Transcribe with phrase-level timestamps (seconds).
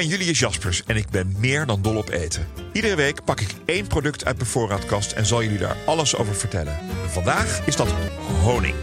[0.00, 2.46] Ben Julius Jaspers en ik ben meer dan dol op eten.
[2.72, 6.34] Iedere week pak ik één product uit mijn voorraadkast en zal jullie daar alles over
[6.34, 6.78] vertellen.
[7.06, 7.94] Vandaag is dat
[8.42, 8.74] honing.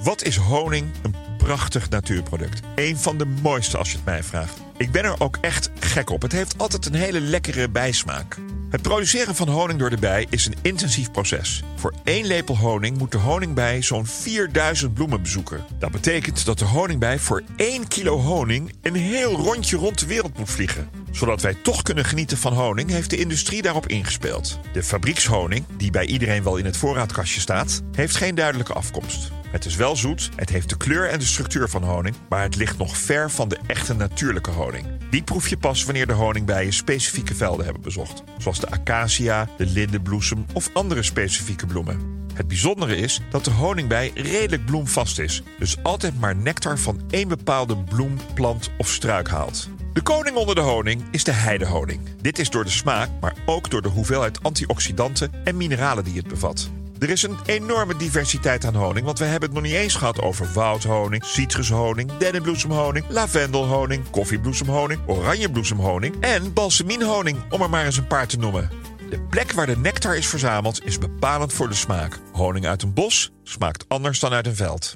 [0.00, 0.90] Wat is honing?
[1.02, 2.60] Een prachtig natuurproduct.
[2.74, 4.67] Een van de mooiste als je het mij vraagt.
[4.78, 6.22] Ik ben er ook echt gek op.
[6.22, 8.36] Het heeft altijd een hele lekkere bijsmaak.
[8.70, 11.62] Het produceren van honing door de bij is een intensief proces.
[11.76, 15.64] Voor één lepel honing moet de honingbij zo'n 4000 bloemen bezoeken.
[15.78, 20.38] Dat betekent dat de honingbij voor 1 kilo honing een heel rondje rond de wereld
[20.38, 20.90] moet vliegen.
[21.10, 24.58] Zodat wij toch kunnen genieten van honing, heeft de industrie daarop ingespeeld.
[24.72, 29.30] De fabriekshoning, die bij iedereen wel in het voorraadkastje staat, heeft geen duidelijke afkomst.
[29.50, 32.56] Het is wel zoet, het heeft de kleur en de structuur van honing, maar het
[32.56, 34.86] ligt nog ver van de echte natuurlijke honing.
[35.10, 39.66] Die proef je pas wanneer de honingbijen specifieke velden hebben bezocht, zoals de acacia, de
[39.66, 42.26] lindenbloesem of andere specifieke bloemen.
[42.34, 47.28] Het bijzondere is dat de honingbij redelijk bloemvast is, dus altijd maar nectar van één
[47.28, 49.68] bepaalde bloem, plant of struik haalt.
[49.92, 52.00] De koning onder de honing is de heidehoning.
[52.20, 56.28] Dit is door de smaak, maar ook door de hoeveelheid antioxidanten en mineralen die het
[56.28, 56.70] bevat.
[56.98, 60.20] Er is een enorme diversiteit aan honing, want we hebben het nog niet eens gehad
[60.20, 68.26] over woudhoning, citrushoning, dennenbloesemhoning, lavendelhoning, koffiebloesemhoning, oranjebloesemhoning en balseminhoning, om er maar eens een paar
[68.26, 68.70] te noemen.
[69.10, 72.20] De plek waar de nectar is verzameld is bepalend voor de smaak.
[72.32, 74.94] Honing uit een bos smaakt anders dan uit een veld.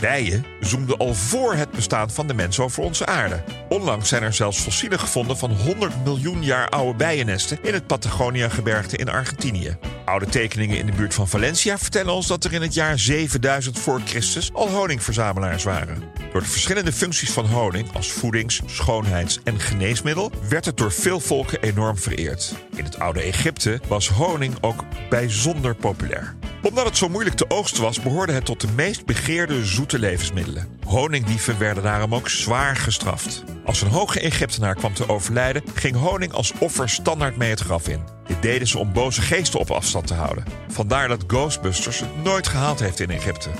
[0.00, 3.42] Bijen zoemden al voor het bestaan van de mens over onze aarde.
[3.68, 8.96] Onlangs zijn er zelfs fossielen gevonden van 100 miljoen jaar oude bijennesten in het Patagonia-gebergte
[8.96, 9.76] in Argentinië.
[10.04, 13.78] Oude tekeningen in de buurt van Valencia vertellen ons dat er in het jaar 7000
[13.78, 16.02] voor Christus al honingverzamelaars waren.
[16.32, 21.20] Door de verschillende functies van honing als voedings-, schoonheids- en geneesmiddel werd het door veel
[21.20, 22.54] volken enorm vereerd.
[22.76, 27.82] In het oude Egypte was honing ook bijzonder populair omdat het zo moeilijk te oogsten
[27.82, 30.78] was, behoorde het tot de meest begeerde zoete levensmiddelen.
[30.84, 33.44] Honingdieven werden daarom ook zwaar gestraft.
[33.64, 37.88] Als een hoge Egyptenaar kwam te overlijden, ging honing als offer standaard mee het graf
[37.88, 38.02] in.
[38.26, 40.44] Dit deden ze om boze geesten op afstand te houden.
[40.68, 43.50] Vandaar dat Ghostbusters het nooit gehaald heeft in Egypte.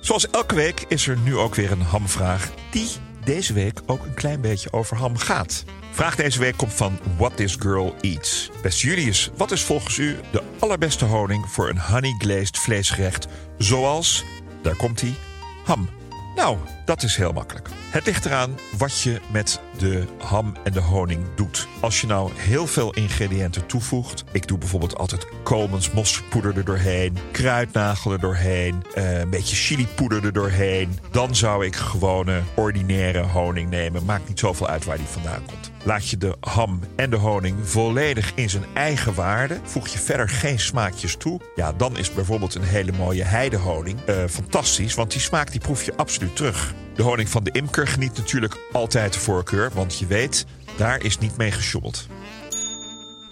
[0.00, 2.88] Zoals elke week is er nu ook weer een hamvraag die
[3.24, 5.64] deze week ook een klein beetje over ham gaat.
[5.90, 8.50] Vraag deze week komt van What This Girl Eats.
[8.62, 13.26] Beste Julius, wat is volgens u de allerbeste honing voor een honey glazed vleesgerecht
[13.58, 14.24] zoals,
[14.62, 15.14] daar komt hij,
[15.64, 15.99] ham?
[16.36, 17.68] Nou, dat is heel makkelijk.
[17.90, 21.66] Het ligt eraan wat je met de ham en de honing doet.
[21.80, 24.24] Als je nou heel veel ingrediënten toevoegt.
[24.32, 27.16] Ik doe bijvoorbeeld altijd Coleman's mosterdpoeder er doorheen.
[27.32, 28.82] Kruidnagel er doorheen.
[28.94, 30.98] eh, een beetje chilipoeder er doorheen.
[31.10, 34.04] Dan zou ik gewone ordinaire honing nemen.
[34.04, 35.70] Maakt niet zoveel uit waar die vandaan komt.
[35.84, 39.58] Laat je de ham en de honing volledig in zijn eigen waarde.
[39.64, 41.40] Voeg je verder geen smaakjes toe.
[41.54, 44.94] Ja, dan is bijvoorbeeld een hele mooie heidehoning eh, fantastisch.
[44.94, 46.74] Want die smaak die proef je absoluut terug.
[46.94, 49.70] De honing van de imker geniet natuurlijk altijd de voorkeur.
[49.74, 52.06] Want je weet, daar is niet mee gesjoemeld.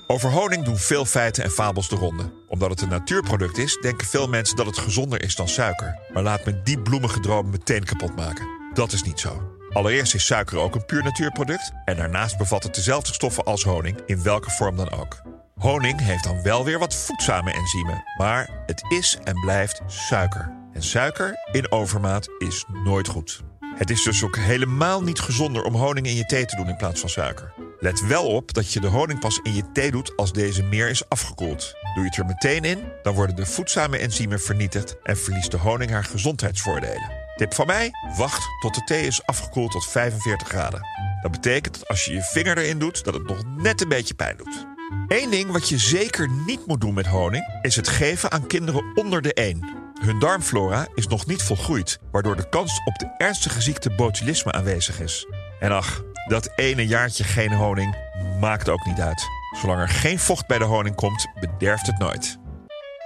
[0.06, 2.30] Over honing doen veel feiten en fabels de ronde.
[2.48, 5.98] Omdat het een natuurproduct is, denken veel mensen dat het gezonder is dan suiker.
[6.12, 8.48] Maar laat me die bloemige droom meteen kapot maken.
[8.74, 9.56] Dat is niet zo.
[9.72, 11.72] Allereerst is suiker ook een puur natuurproduct.
[11.84, 15.22] En daarnaast bevat het dezelfde stoffen als honing, in welke vorm dan ook.
[15.58, 18.02] Honing heeft dan wel weer wat voedzame enzymen.
[18.18, 20.57] Maar het is en blijft suiker.
[20.78, 23.42] En suiker in overmaat is nooit goed.
[23.74, 26.76] Het is dus ook helemaal niet gezonder om honing in je thee te doen in
[26.76, 27.52] plaats van suiker.
[27.78, 30.88] Let wel op dat je de honing pas in je thee doet als deze meer
[30.88, 31.72] is afgekoeld.
[31.94, 35.56] Doe je het er meteen in, dan worden de voedzame enzymen vernietigd en verliest de
[35.56, 37.10] honing haar gezondheidsvoordelen.
[37.36, 40.80] Tip van mij: wacht tot de thee is afgekoeld tot 45 graden.
[41.22, 44.14] Dat betekent dat als je je vinger erin doet, dat het nog net een beetje
[44.14, 44.66] pijn doet.
[45.08, 48.84] Eén ding wat je zeker niet moet doen met honing is het geven aan kinderen
[48.94, 49.77] onder de 1.
[49.98, 55.00] Hun darmflora is nog niet volgroeid, waardoor de kans op de ernstige ziekte botulisme aanwezig
[55.00, 55.26] is.
[55.60, 57.96] En ach, dat ene jaartje geen honing
[58.40, 59.26] maakt ook niet uit.
[59.60, 62.38] Zolang er geen vocht bij de honing komt, bederft het nooit.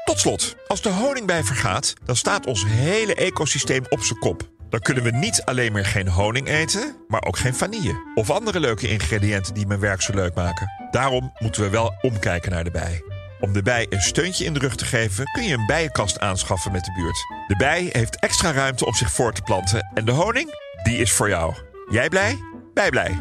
[0.04, 4.50] Tot slot, als de honingbij vergaat, dan staat ons hele ecosysteem op zijn kop.
[4.68, 8.12] Dan kunnen we niet alleen meer geen honing eten, maar ook geen vanille.
[8.14, 10.68] Of andere leuke ingrediënten die mijn werk zo leuk maken.
[10.90, 13.02] Daarom moeten we wel omkijken naar de bij.
[13.42, 16.72] Om de bij een steuntje in de rug te geven, kun je een bijenkast aanschaffen
[16.72, 17.26] met de buurt.
[17.46, 19.90] De bij heeft extra ruimte om zich voor te planten.
[19.94, 21.54] En de honing, die is voor jou.
[21.90, 22.38] Jij blij?
[22.74, 23.18] Wij blij.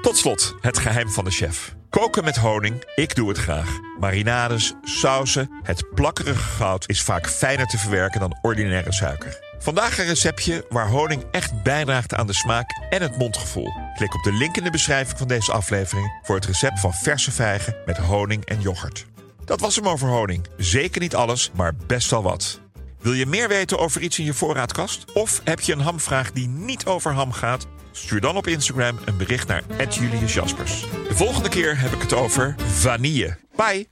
[0.00, 1.74] Tot slot, het geheim van de chef.
[1.90, 3.78] Koken met honing, ik doe het graag.
[4.00, 9.38] Marinades, sauzen, het plakkerige goud is vaak fijner te verwerken dan ordinaire suiker.
[9.58, 13.72] Vandaag een receptje waar honing echt bijdraagt aan de smaak en het mondgevoel.
[13.94, 17.32] Klik op de link in de beschrijving van deze aflevering voor het recept van verse
[17.32, 19.06] vijgen met honing en yoghurt.
[19.48, 20.46] Dat was hem over honing.
[20.56, 22.60] Zeker niet alles, maar best wel wat.
[22.98, 25.12] Wil je meer weten over iets in je voorraadkast?
[25.12, 27.66] Of heb je een hamvraag die niet over ham gaat?
[27.92, 30.80] Stuur dan op Instagram een bericht naar Julius Jaspers.
[30.80, 33.36] De volgende keer heb ik het over vanille.
[33.56, 33.86] Bye!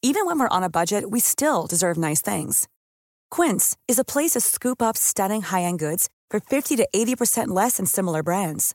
[0.00, 2.66] Even when we're on a budget, we still deserve nice things.
[3.28, 7.76] Quince is a place to scoop up stunning high-end goods for 50 to 80% less
[7.76, 8.74] than similar brands.